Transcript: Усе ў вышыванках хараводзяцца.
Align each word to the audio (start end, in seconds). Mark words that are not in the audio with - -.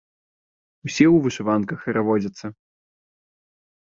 Усе 0.87 1.05
ў 1.09 1.17
вышыванках 1.27 1.77
хараводзяцца. 1.85 2.45